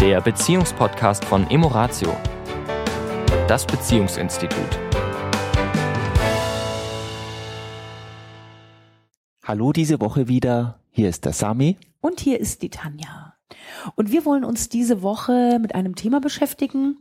[0.00, 2.16] der Beziehungspodcast von Emoratio,
[3.46, 4.78] das Beziehungsinstitut.
[9.44, 10.80] Hallo diese Woche wieder.
[10.90, 11.76] Hier ist der Sami.
[12.00, 13.34] Und hier ist die Tanja.
[13.94, 16.96] Und wir wollen uns diese Woche mit einem Thema beschäftigen,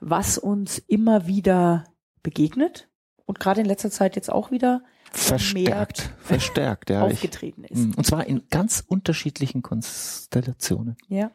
[0.00, 1.84] was uns immer wieder
[2.22, 2.90] begegnet
[3.24, 7.78] und gerade in letzter Zeit jetzt auch wieder verstärkt, verstärkt, ja, aufgetreten ist.
[7.78, 10.98] Mm, und zwar in ganz unterschiedlichen Konstellationen.
[11.08, 11.30] Ja.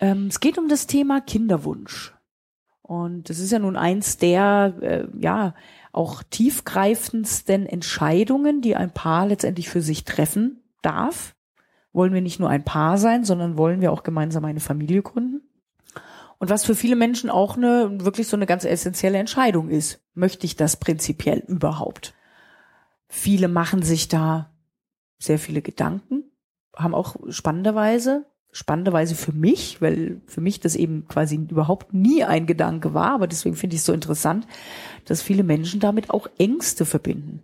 [0.00, 2.14] Ähm, es geht um das Thema Kinderwunsch.
[2.82, 5.54] Und das ist ja nun eins der, äh, ja,
[5.92, 11.34] auch tiefgreifendsten Entscheidungen, die ein Paar letztendlich für sich treffen darf.
[11.92, 15.42] Wollen wir nicht nur ein Paar sein, sondern wollen wir auch gemeinsam eine Familie gründen?
[16.38, 20.00] Und was für viele Menschen auch eine, wirklich so eine ganz essentielle Entscheidung ist.
[20.14, 22.14] Möchte ich das prinzipiell überhaupt?
[23.08, 24.50] Viele machen sich da
[25.18, 26.24] sehr viele Gedanken,
[26.76, 32.46] haben auch spannenderweise, spannenderweise für mich, weil für mich das eben quasi überhaupt nie ein
[32.46, 34.46] Gedanke war, aber deswegen finde ich es so interessant,
[35.04, 37.42] dass viele Menschen damit auch Ängste verbinden.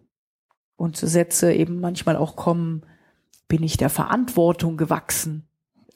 [0.76, 2.82] Und so Sätze eben manchmal auch kommen,
[3.48, 5.46] bin ich der Verantwortung gewachsen?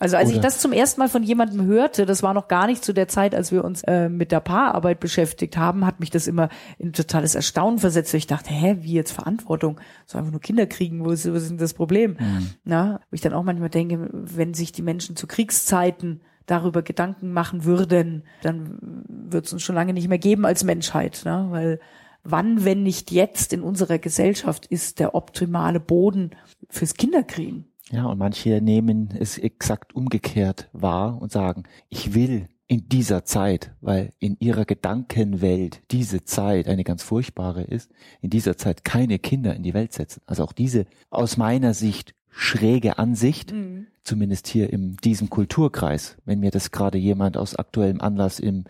[0.01, 2.67] Also als Oder ich das zum ersten Mal von jemandem hörte, das war noch gar
[2.67, 6.11] nicht zu der Zeit, als wir uns äh, mit der Paararbeit beschäftigt haben, hat mich
[6.11, 8.15] das immer in totales Erstaunen versetzt.
[8.15, 9.81] Ich dachte, hä, wie jetzt Verantwortung?
[10.07, 12.17] So einfach nur Kinder kriegen, wo ist, wo ist denn das Problem?
[12.19, 12.51] Mhm.
[12.65, 17.33] Na, wo ich dann auch manchmal denke, wenn sich die Menschen zu Kriegszeiten darüber Gedanken
[17.33, 21.47] machen würden, dann wird es uns schon lange nicht mehr geben als Menschheit, ne?
[21.51, 21.81] weil
[22.25, 26.31] wann, wenn nicht jetzt in unserer Gesellschaft ist der optimale Boden
[26.69, 27.67] fürs Kinderkriegen?
[27.91, 33.73] Ja, und manche nehmen es exakt umgekehrt wahr und sagen, ich will in dieser Zeit,
[33.81, 39.57] weil in ihrer Gedankenwelt diese Zeit eine ganz furchtbare ist, in dieser Zeit keine Kinder
[39.57, 40.21] in die Welt setzen.
[40.27, 43.87] Also auch diese aus meiner Sicht schräge Ansicht, mhm.
[44.05, 48.65] zumindest hier in diesem Kulturkreis, wenn mir das gerade jemand aus aktuellem Anlass im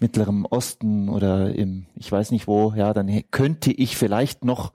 [0.00, 4.72] Mittleren Osten oder im, ich weiß nicht wo, ja, dann könnte ich vielleicht noch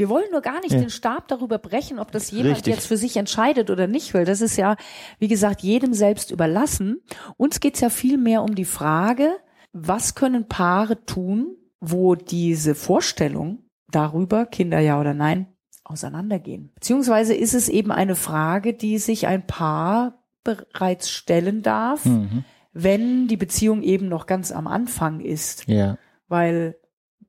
[0.00, 0.80] wir wollen nur gar nicht ja.
[0.80, 2.74] den Stab darüber brechen, ob das jemand Richtig.
[2.74, 4.24] jetzt für sich entscheidet oder nicht will.
[4.24, 4.76] Das ist ja,
[5.18, 7.02] wie gesagt, jedem selbst überlassen.
[7.36, 9.30] Uns geht's ja viel mehr um die Frage,
[9.74, 15.48] was können Paare tun, wo diese Vorstellung darüber, Kinder ja oder nein,
[15.84, 16.72] auseinandergehen.
[16.76, 22.44] Beziehungsweise ist es eben eine Frage, die sich ein Paar bereits stellen darf, mhm.
[22.72, 25.68] wenn die Beziehung eben noch ganz am Anfang ist.
[25.68, 25.98] Ja.
[26.26, 26.79] Weil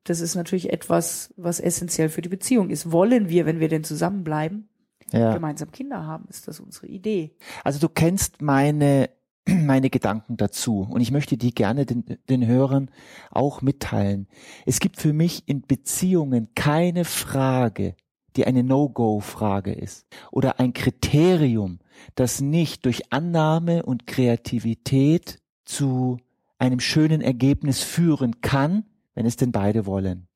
[0.04, 2.90] das ist natürlich etwas, was essentiell für die Beziehung ist.
[2.90, 4.68] Wollen wir, wenn wir denn zusammenbleiben,
[5.12, 5.34] ja.
[5.34, 6.26] gemeinsam Kinder haben?
[6.28, 7.36] Ist das unsere Idee?
[7.64, 9.10] Also du kennst meine
[9.46, 12.90] meine Gedanken dazu und ich möchte die gerne den, den Hörern
[13.30, 14.28] auch mitteilen.
[14.66, 17.96] Es gibt für mich in Beziehungen keine Frage,
[18.36, 21.80] die eine No-Go-Frage ist oder ein Kriterium,
[22.14, 26.18] das nicht durch Annahme und Kreativität zu
[26.58, 30.28] einem schönen Ergebnis führen kann, wenn es denn beide wollen.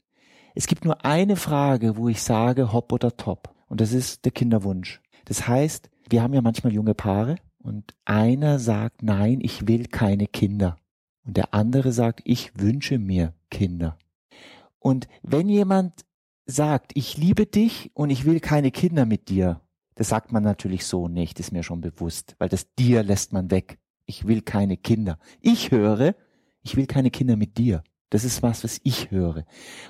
[0.54, 3.54] Es gibt nur eine Frage, wo ich sage, hopp oder top.
[3.68, 5.00] Und das ist der Kinderwunsch.
[5.26, 10.26] Das heißt, wir haben ja manchmal junge Paare und einer sagt, nein, ich will keine
[10.26, 10.78] Kinder.
[11.24, 13.98] Und der andere sagt, ich wünsche mir Kinder.
[14.78, 16.04] Und wenn jemand
[16.46, 19.60] sagt, ich liebe dich und ich will keine Kinder mit dir,
[19.96, 23.50] das sagt man natürlich so nicht, ist mir schon bewusst, weil das dir lässt man
[23.50, 23.78] weg.
[24.04, 25.18] Ich will keine Kinder.
[25.40, 26.14] Ich höre,
[26.62, 27.82] ich will keine Kinder mit dir.
[28.10, 29.44] Das ist was, was ich höre.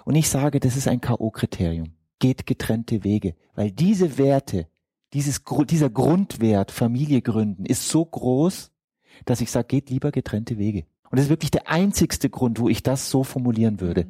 [0.05, 1.91] Und ich sage, das ist ein K.O.-Kriterium.
[2.19, 3.35] Geht getrennte Wege.
[3.55, 4.69] Weil diese Werte,
[5.13, 8.73] dieses, dieser Grundwert Familie gründen ist so groß,
[9.25, 10.87] dass ich sage, geht lieber getrennte Wege.
[11.11, 14.07] Und das ist wirklich der einzigste Grund, wo ich das so formulieren würde.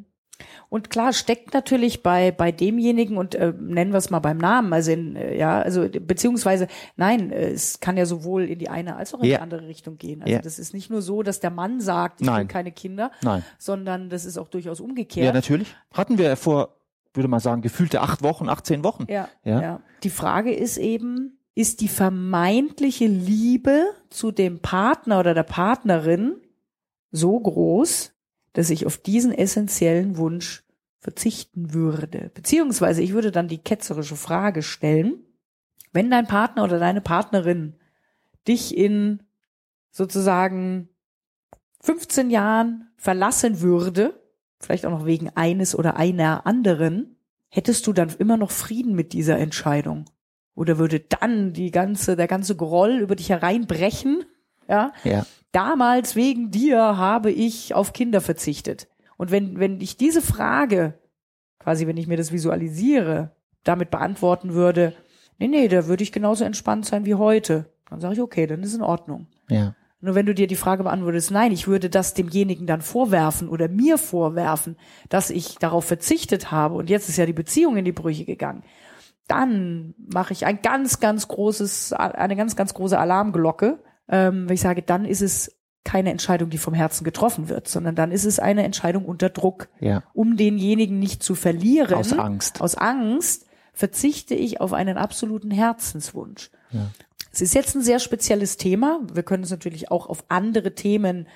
[0.69, 4.73] Und klar steckt natürlich bei bei demjenigen und äh, nennen wir es mal beim Namen,
[4.73, 6.67] also in, äh, ja, also beziehungsweise
[6.97, 9.39] nein, äh, es kann ja sowohl in die eine als auch in ja.
[9.39, 10.23] die andere Richtung gehen.
[10.23, 10.41] Also ja.
[10.41, 12.41] das ist nicht nur so, dass der Mann sagt, ich nein.
[12.41, 13.45] will keine Kinder, nein.
[13.59, 15.27] sondern das ist auch durchaus umgekehrt.
[15.27, 15.75] Ja, natürlich.
[15.93, 16.77] Hatten wir vor,
[17.15, 19.07] würde man sagen, gefühlte acht Wochen, 18 Wochen.
[19.09, 19.61] Ja, ja.
[19.61, 19.81] ja.
[20.03, 26.37] Die Frage ist eben, ist die vermeintliche Liebe zu dem Partner oder der Partnerin
[27.13, 28.13] so groß,
[28.57, 30.65] dass ich auf diesen essentiellen Wunsch
[30.99, 32.31] verzichten würde.
[32.33, 35.27] Beziehungsweise ich würde dann die ketzerische Frage stellen,
[35.93, 37.75] wenn dein Partner oder deine Partnerin
[38.49, 39.23] dich in
[39.91, 40.89] sozusagen
[41.83, 44.19] 15 Jahren verlassen würde,
[44.59, 47.19] vielleicht auch noch wegen eines oder einer anderen,
[47.49, 50.07] hättest du dann immer noch Frieden mit dieser Entscheidung?
[50.55, 54.25] Oder würde dann die ganze, der ganze Groll über dich hereinbrechen?
[54.69, 54.93] Ja.
[55.05, 55.25] ja
[55.57, 58.89] damals wegen dir habe ich auf Kinder verzichtet.
[59.17, 60.93] Und wenn, wenn ich diese Frage,
[61.59, 63.31] quasi wenn ich mir das visualisiere,
[63.65, 64.93] damit beantworten würde,
[65.39, 68.63] nee, nee, da würde ich genauso entspannt sein wie heute, dann sage ich, okay, dann
[68.63, 69.29] ist in Ordnung.
[69.49, 69.75] Ja.
[70.03, 73.69] Nur wenn du dir die Frage beantwortest, nein, ich würde das demjenigen dann vorwerfen oder
[73.69, 74.77] mir vorwerfen,
[75.09, 78.63] dass ich darauf verzichtet habe und jetzt ist ja die Beziehung in die Brüche gegangen,
[79.27, 83.79] dann mache ich ein ganz, ganz großes, eine ganz, ganz große Alarmglocke,
[84.09, 85.53] ähm, wenn ich sage, dann ist es
[85.85, 89.69] keine Entscheidung, die vom Herzen getroffen wird, sondern dann ist es eine Entscheidung unter Druck,
[89.81, 90.03] Ja.
[90.15, 91.95] um denjenigen nicht zu verlieren.
[91.95, 92.61] Aus Angst.
[92.61, 96.51] Aus Angst verzichte ich auf einen absoluten Herzenswunsch.
[96.73, 96.91] Ja.
[97.33, 99.01] Es ist jetzt ein sehr spezielles Thema.
[99.13, 101.29] Wir können es natürlich auch auf andere Themen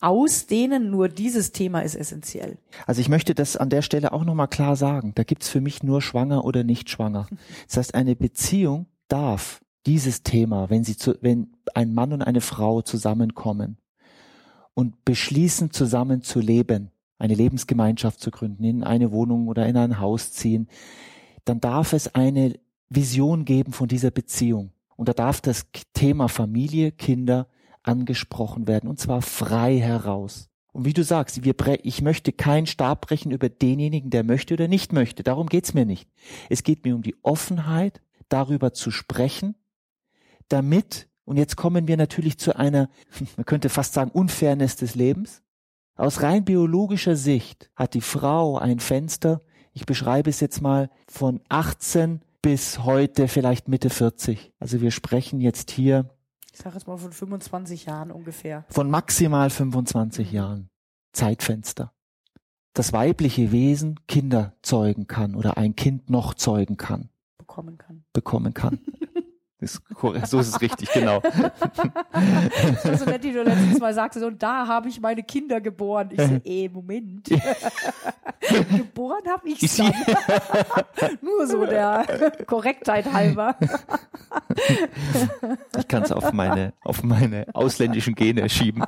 [0.00, 2.58] ausdehnen, nur dieses Thema ist essentiell.
[2.86, 5.12] Also ich möchte das an der Stelle auch nochmal klar sagen.
[5.16, 7.26] Da gibt's für mich nur schwanger oder nicht schwanger.
[7.66, 12.42] Das heißt, eine Beziehung darf dieses Thema, wenn sie zu, wenn ein Mann und eine
[12.42, 13.78] Frau zusammenkommen
[14.74, 19.98] und beschließen, zusammen zu leben, eine Lebensgemeinschaft zu gründen, in eine Wohnung oder in ein
[19.98, 20.68] Haus ziehen,
[21.46, 24.72] dann darf es eine Vision geben von dieser Beziehung.
[24.96, 27.48] Und da darf das Thema Familie, Kinder
[27.82, 30.50] angesprochen werden, und zwar frei heraus.
[30.72, 34.68] Und wie du sagst, wir ich möchte keinen Stab brechen über denjenigen, der möchte oder
[34.68, 35.22] nicht möchte.
[35.22, 36.10] Darum geht's mir nicht.
[36.50, 39.54] Es geht mir um die Offenheit, darüber zu sprechen,
[40.48, 42.88] damit, und jetzt kommen wir natürlich zu einer,
[43.36, 45.42] man könnte fast sagen, Unfairness des Lebens.
[45.96, 49.42] Aus rein biologischer Sicht hat die Frau ein Fenster,
[49.72, 54.52] ich beschreibe es jetzt mal, von 18 bis heute vielleicht Mitte 40.
[54.58, 56.10] Also wir sprechen jetzt hier
[56.52, 58.64] Ich sage jetzt mal von 25 Jahren ungefähr.
[58.68, 60.70] von maximal 25 Jahren
[61.12, 61.92] Zeitfenster.
[62.74, 68.04] Das weibliche Wesen Kinder zeugen kann oder ein Kind noch zeugen kann, bekommen kann.
[68.12, 68.78] bekommen kann.
[69.60, 69.82] Ist
[70.26, 71.20] so ist es richtig, genau.
[72.12, 75.60] Das war so nett, die du letztens mal sagst, und da habe ich meine Kinder
[75.60, 76.10] geboren.
[76.12, 77.28] Ich so, eh, Moment.
[78.70, 79.92] geboren habe ich dann.
[81.20, 83.56] Nur so der Korrektheit halber.
[85.76, 88.84] Ich kann es auf meine, auf meine ausländischen Gene schieben.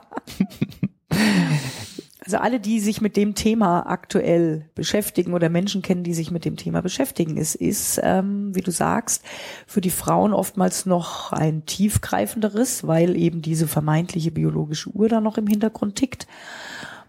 [2.31, 6.45] Also alle, die sich mit dem Thema aktuell beschäftigen oder Menschen kennen, die sich mit
[6.45, 9.25] dem Thema beschäftigen, es ist, ähm, wie du sagst,
[9.67, 15.39] für die Frauen oftmals noch ein tiefgreifenderes, weil eben diese vermeintliche biologische Uhr da noch
[15.39, 16.29] im Hintergrund tickt.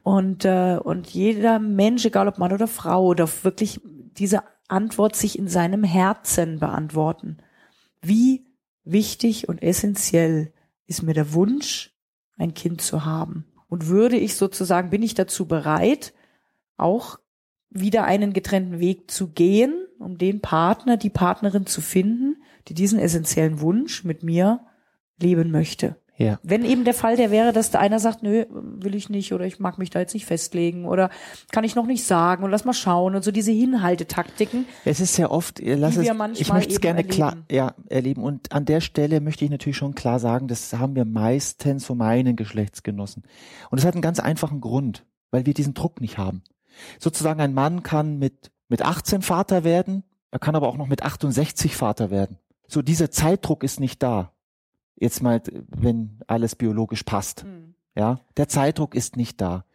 [0.01, 3.79] Und, äh, und jeder Mensch, egal ob Mann oder Frau, darf wirklich
[4.17, 7.37] diese Antwort sich in seinem Herzen beantworten.
[8.01, 8.47] Wie
[8.85, 10.51] wichtig und essentiell
[10.87, 11.95] ist mir der Wunsch,
[12.39, 13.45] ein Kind zu haben?
[13.71, 16.13] Und würde ich sozusagen, bin ich dazu bereit,
[16.75, 17.19] auch
[17.69, 22.99] wieder einen getrennten Weg zu gehen, um den Partner, die Partnerin zu finden, die diesen
[22.99, 24.59] essentiellen Wunsch mit mir
[25.21, 25.95] leben möchte.
[26.21, 26.39] Ja.
[26.43, 29.45] Wenn eben der Fall der wäre, dass da einer sagt, nö, will ich nicht oder
[29.45, 31.09] ich mag mich da jetzt nicht festlegen oder
[31.51, 34.65] kann ich noch nicht sagen und lass mal schauen und so diese Hinhaltetaktiken.
[34.85, 36.07] Es ist sehr oft, lass es,
[36.39, 37.15] ich möchte es gerne erleben.
[37.15, 38.23] klar, ja, erleben.
[38.23, 41.97] Und an der Stelle möchte ich natürlich schon klar sagen, das haben wir meistens von
[41.97, 43.23] meinen Geschlechtsgenossen.
[43.69, 46.43] Und es hat einen ganz einfachen Grund, weil wir diesen Druck nicht haben.
[46.99, 51.03] Sozusagen ein Mann kann mit, mit 18 Vater werden, er kann aber auch noch mit
[51.03, 52.37] 68 Vater werden.
[52.67, 54.31] So dieser Zeitdruck ist nicht da.
[54.95, 57.45] Jetzt mal, wenn alles biologisch passt.
[57.95, 59.65] Ja, der Zeitdruck ist nicht da.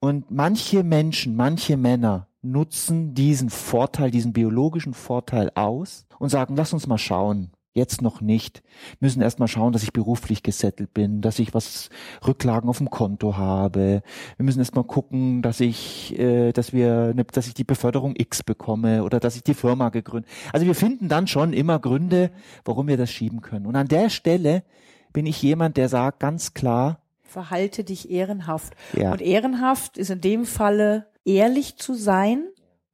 [0.00, 6.72] Und manche Menschen, manche Männer nutzen diesen Vorteil, diesen biologischen Vorteil aus und sagen, lass
[6.72, 7.50] uns mal schauen.
[7.72, 8.62] Jetzt noch nicht.
[8.98, 11.88] Müssen erst mal schauen, dass ich beruflich gesettelt bin, dass ich was
[12.26, 14.02] Rücklagen auf dem Konto habe.
[14.36, 18.14] Wir müssen erst mal gucken, dass ich, äh, dass wir, ne, dass ich die Beförderung
[18.16, 20.28] X bekomme oder dass ich die Firma gegründet.
[20.52, 22.32] Also wir finden dann schon immer Gründe,
[22.64, 23.66] warum wir das schieben können.
[23.66, 24.64] Und an der Stelle
[25.12, 28.72] bin ich jemand, der sagt ganz klar, Verhalte dich ehrenhaft.
[28.92, 29.12] Ja.
[29.12, 32.48] Und ehrenhaft ist in dem Falle ehrlich zu sein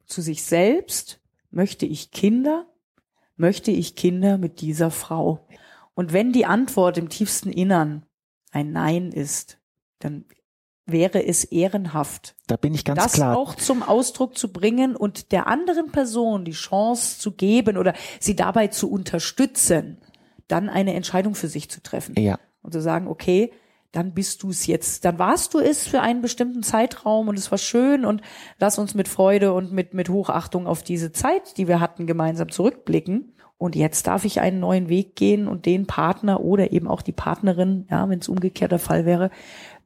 [0.05, 1.21] zu sich selbst.
[1.51, 2.67] Möchte ich Kinder?
[3.37, 5.47] Möchte ich Kinder mit dieser Frau?
[5.95, 8.05] Und wenn die Antwort im tiefsten Innern
[8.51, 9.59] ein Nein ist,
[9.99, 10.25] dann
[10.87, 13.37] wäre es ehrenhaft, da bin ich ganz das klar.
[13.37, 18.37] auch zum Ausdruck zu bringen und der anderen Person die Chance zu geben oder sie
[18.37, 19.99] dabei zu unterstützen,
[20.47, 22.39] dann eine Entscheidung für sich zu treffen Ja.
[22.63, 23.53] und zu sagen, okay,
[23.93, 27.51] dann bist du es jetzt, dann warst du es für einen bestimmten Zeitraum und es
[27.51, 28.23] war schön und
[28.59, 32.51] lass uns mit Freude und mit, mit Hochachtung auf diese Zeit, die wir hatten, gemeinsam
[32.51, 33.33] zurückblicken.
[33.59, 37.13] Und jetzt darf ich einen neuen Weg gehen und den Partner oder eben auch die
[37.13, 39.31] Partnerin, ja, wenn es umgekehrt der Fall wäre,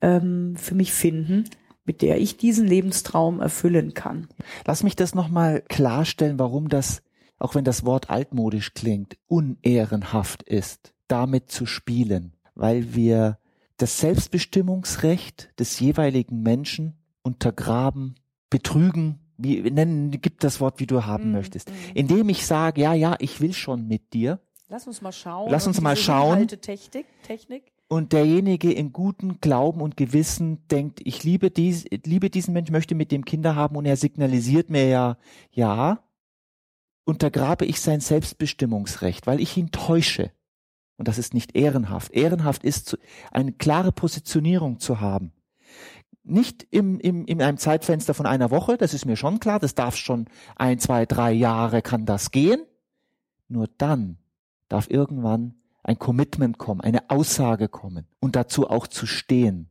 [0.01, 1.45] ähm, für mich finden,
[1.85, 4.29] mit der ich diesen Lebenstraum erfüllen kann.
[4.67, 7.03] Lass mich das nochmal klarstellen, warum das,
[7.39, 13.39] auch wenn das Wort altmodisch klingt, unehrenhaft ist, damit zu spielen, weil wir
[13.83, 18.17] das Selbstbestimmungsrecht des jeweiligen Menschen untergraben,
[18.51, 21.71] betrügen, wie nennen, gib das Wort, wie du haben Mm, möchtest.
[21.95, 25.51] Indem ich sage, ja, ja, ich will schon mit dir, Lass uns mal schauen.
[25.51, 26.39] Lass uns mal schauen.
[26.39, 32.55] Hinhaltetechnik, Technik, und derjenige in guten Glauben und Gewissen denkt, ich liebe, dies, liebe diesen
[32.55, 35.19] Mensch, möchte mit dem Kinder haben und er signalisiert mir ja,
[35.51, 36.05] ja,
[37.05, 40.31] untergrabe ich sein Selbstbestimmungsrecht, weil ich ihn täusche.
[41.01, 42.13] Und das ist nicht ehrenhaft.
[42.13, 42.99] Ehrenhaft ist,
[43.33, 45.33] eine klare Positionierung zu haben.
[46.25, 49.75] Nicht im, im, in einem Zeitfenster von einer Woche, das ist mir schon klar, das
[49.75, 50.27] darf schon
[50.57, 52.61] ein, zwei, drei Jahre kann das gehen.
[53.49, 54.19] Nur dann
[54.69, 59.71] darf irgendwann ein Commitment kommen, eine Aussage kommen und dazu auch zu stehen.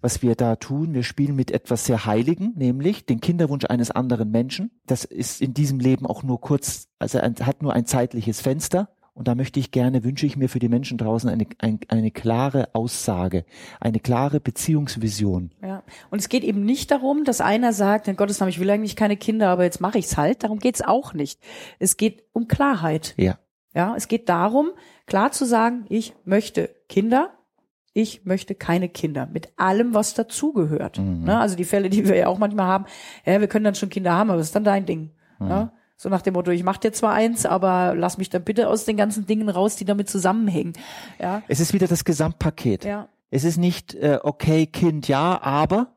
[0.00, 4.30] Was wir da tun, wir spielen mit etwas sehr Heiligen, nämlich den Kinderwunsch eines anderen
[4.30, 4.70] Menschen.
[4.86, 8.90] Das ist in diesem Leben auch nur kurz, also hat nur ein zeitliches Fenster.
[9.18, 12.12] Und da möchte ich gerne, wünsche ich mir für die Menschen draußen eine, eine, eine
[12.12, 13.44] klare Aussage,
[13.80, 15.50] eine klare Beziehungsvision.
[15.60, 15.82] Ja.
[16.10, 18.94] Und es geht eben nicht darum, dass einer sagt, in Gottes Namen, ich will eigentlich
[18.94, 20.44] keine Kinder, aber jetzt mache ich's halt.
[20.44, 21.40] Darum geht's auch nicht.
[21.80, 23.14] Es geht um Klarheit.
[23.16, 23.40] Ja.
[23.74, 24.68] Ja, es geht darum,
[25.06, 27.32] klar zu sagen, ich möchte Kinder,
[27.94, 31.00] ich möchte keine Kinder mit allem, was dazugehört.
[31.00, 31.24] Mhm.
[31.24, 31.40] Ne?
[31.40, 32.84] Also die Fälle, die wir ja auch manchmal haben,
[33.26, 35.10] ja, wir können dann schon Kinder haben, aber das ist dann dein Ding.
[35.40, 35.48] Mhm.
[35.48, 35.72] Ne?
[36.00, 38.84] So nach dem Motto, ich mache dir zwar eins, aber lass mich dann bitte aus
[38.84, 40.74] den ganzen Dingen raus, die damit zusammenhängen.
[41.18, 41.42] Ja.
[41.48, 42.84] Es ist wieder das Gesamtpaket.
[42.84, 43.08] Ja.
[43.30, 45.88] Es ist nicht äh, okay, Kind ja, aber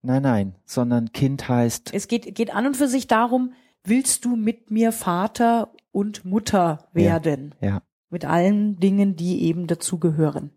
[0.00, 1.92] nein, nein, sondern Kind heißt.
[1.92, 3.52] Es geht geht an und für sich darum,
[3.84, 7.54] willst du mit mir Vater und Mutter werden.
[7.60, 7.68] Ja.
[7.68, 7.82] ja.
[8.08, 10.52] Mit allen Dingen, die eben dazugehören.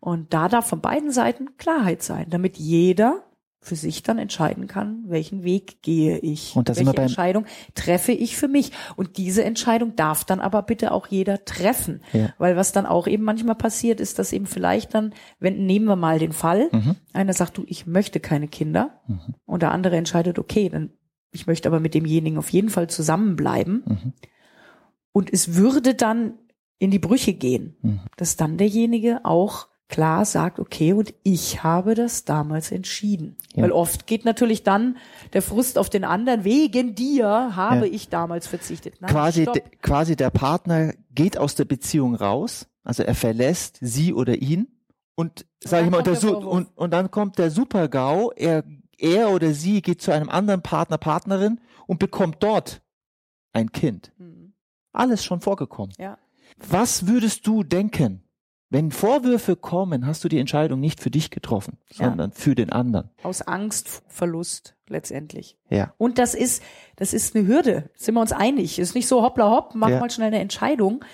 [0.00, 3.22] Und da darf von beiden Seiten Klarheit sein, damit jeder
[3.64, 8.36] für sich dann entscheiden kann, welchen Weg gehe ich, und das welche Entscheidung treffe ich
[8.36, 8.72] für mich.
[8.96, 12.32] Und diese Entscheidung darf dann aber bitte auch jeder treffen, ja.
[12.38, 15.96] weil was dann auch eben manchmal passiert, ist, dass eben vielleicht dann, wenn nehmen wir
[15.96, 16.96] mal den Fall, mhm.
[17.12, 19.34] einer sagt, du, ich möchte keine Kinder, mhm.
[19.46, 20.90] und der andere entscheidet, okay, dann
[21.34, 23.82] ich möchte aber mit demjenigen auf jeden Fall zusammenbleiben.
[23.84, 24.12] Mhm.
[25.12, 26.34] Und es würde dann
[26.78, 28.00] in die Brüche gehen, Mhm.
[28.16, 33.36] dass dann derjenige auch klar sagt, okay, und ich habe das damals entschieden.
[33.54, 33.64] Ja.
[33.64, 34.96] Weil oft geht natürlich dann
[35.32, 37.92] der Frust auf den anderen, wegen dir habe Ja.
[37.92, 38.94] ich damals verzichtet.
[39.00, 44.12] Nein, quasi, de, quasi der Partner geht aus der Beziehung raus, also er verlässt sie
[44.12, 44.68] oder ihn
[45.14, 48.64] und dann ich mal, der und, und dann kommt der Super-GAU, er,
[48.98, 52.82] er oder sie geht zu einem anderen Partner, Partnerin und bekommt dort
[53.52, 54.12] ein Kind.
[54.18, 54.54] Hm,
[54.92, 55.94] Alles schon vorgekommen.
[55.98, 56.18] Ja.
[56.56, 58.23] Was würdest du denken,
[58.74, 62.08] wenn Vorwürfe kommen, hast du die Entscheidung nicht für dich getroffen, Ja.
[62.08, 63.08] sondern für den anderen.
[63.22, 65.56] Aus Angst, Verlust letztendlich.
[65.70, 65.94] Ja.
[65.96, 66.62] Und das ist,
[66.96, 67.88] das ist eine Hürde.
[67.94, 68.78] Sind wir uns einig?
[68.78, 70.00] Ist nicht so hoppla hopp, mach Ja.
[70.00, 71.04] mal schnell eine Entscheidung.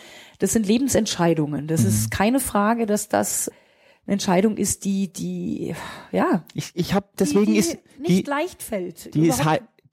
[0.40, 1.67] Das sind Lebensentscheidungen.
[1.69, 1.88] Das Mhm.
[1.88, 3.50] ist keine Frage, dass das
[4.07, 5.75] eine Entscheidung ist, die, die,
[6.12, 9.14] ja, Ich, ich habe deswegen die, die ist nicht die leicht fällt.
[9.14, 9.45] die ist,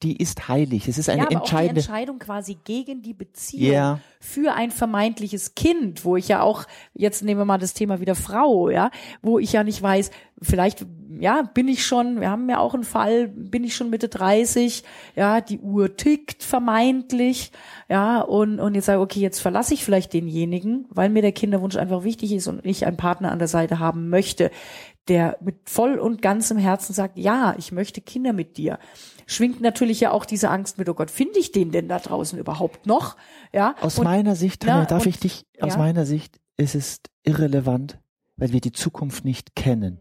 [0.04, 0.88] die ist heilig.
[0.88, 1.82] Es ist eine ja, aber entscheidende.
[1.82, 4.00] auch die Entscheidung quasi gegen die Beziehung Ja.
[4.20, 8.14] für ein vermeintliches Kind, wo ich ja auch, jetzt nehmen wir mal das Thema wieder
[8.14, 8.92] Frau, ja,
[9.24, 10.86] wo ich ja nicht weiß, vielleicht,
[11.20, 14.84] ja, bin ich schon, wir haben ja auch einen Fall, bin ich schon Mitte 30,
[15.16, 17.52] ja, die Uhr tickt vermeintlich,
[17.90, 21.32] ja, und, und jetzt sage ich, okay, jetzt verlasse ich vielleicht denjenigen, weil mir der
[21.32, 24.52] Kinderwunsch einfach wichtig ist und ich einen Partner an der Seite haben möchte,
[25.10, 28.80] der mit voll und ganzem Herzen sagt, ja, ich möchte Kinder mit dir.
[29.26, 32.38] Schwingt natürlich ja auch diese Angst mit, oh Gott, finde ich den denn da draußen
[32.40, 33.18] überhaupt noch?
[33.54, 33.76] Ja.
[33.82, 35.80] Aus und, meiner Sicht, na, darf und- ich dich, aus ja.
[35.80, 38.00] meiner Sicht ist es irrelevant,
[38.36, 40.00] weil wir die Zukunft nicht kennen.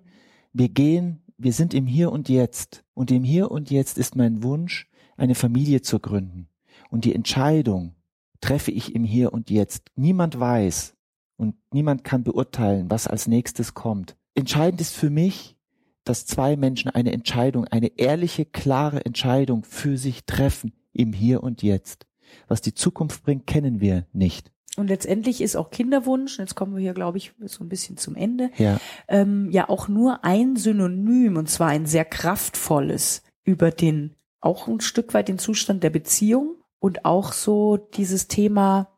[0.53, 2.85] Wir gehen, wir sind im Hier und Jetzt.
[2.95, 6.49] Und im Hier und Jetzt ist mein Wunsch, eine Familie zu gründen.
[6.91, 7.95] Und die Entscheidung
[8.41, 9.91] treffe ich im Hier und Jetzt.
[9.97, 10.95] Niemand weiß
[11.37, 14.17] und niemand kann beurteilen, was als nächstes kommt.
[14.37, 15.57] Entscheidend ist für mich,
[16.05, 21.63] dass zwei Menschen eine Entscheidung, eine ehrliche, klare Entscheidung für sich treffen im Hier und
[21.63, 22.07] Jetzt.
[22.47, 24.53] Was die Zukunft bringt, kennen wir nicht.
[24.77, 28.15] und letztendlich ist auch Kinderwunsch, jetzt kommen wir hier, glaube ich, so ein bisschen zum
[28.15, 28.79] Ende, Ja,
[29.09, 34.81] ähm, ja auch nur ein Synonym, und zwar ein sehr kraftvolles, über den, auch ein
[34.81, 38.96] Stück weit den Zustand der Beziehung und auch so dieses Thema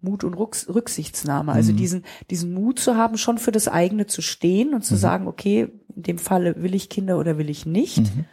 [0.00, 1.52] Mut und Rücks Rücksichtsnahme.
[1.52, 1.76] Also Mhm.
[1.76, 4.98] diesen, diesen Mut zu haben, schon für das eigene zu stehen und zu Mhm.
[4.98, 7.98] sagen, okay, in dem Falle will ich Kinder oder will ich nicht.
[7.98, 8.24] Mhm.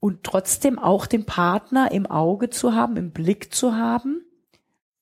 [0.00, 4.22] Und trotzdem auch den Partner im Auge zu haben, im Blick zu haben,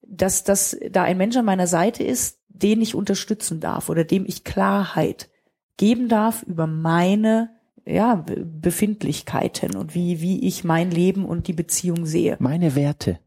[0.03, 4.25] dass, dass da ein Mensch an meiner Seite ist, den ich unterstützen darf oder dem
[4.27, 5.29] ich Klarheit
[5.77, 7.51] geben darf über meine
[7.87, 12.37] ja, Be- Befindlichkeiten und wie, wie ich mein Leben und die Beziehung sehe.
[12.39, 13.19] meine Werte.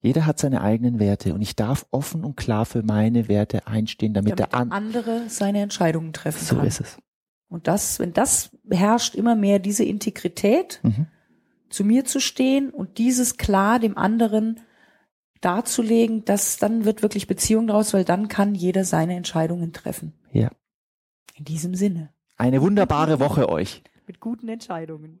[0.00, 4.14] Jeder hat seine eigenen Werte und ich darf offen und klar für meine Werte einstehen,
[4.14, 6.66] damit, Damit der an andere seine Entscheidungen treffen so kann.
[6.66, 6.98] ist es.
[7.48, 11.06] Und das, wenn das herrscht, immer mehr diese Integrität, Mhm.
[11.70, 14.60] zu mir zu stehen und dieses klar dem anderen
[15.40, 20.12] darzulegen, das, dann wird wirklich Beziehung draus, weil dann kann jeder seine Entscheidungen treffen.
[20.32, 20.50] Ja.
[21.34, 22.10] In diesem Sinne.
[22.36, 23.82] Eine wunderbare Woche euch.
[24.06, 25.20] Mit guten Entscheidungen.